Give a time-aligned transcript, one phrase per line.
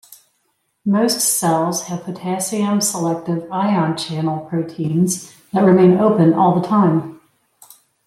[0.83, 7.21] Most cells have potassium-selective ion channel proteins that remain open all the time.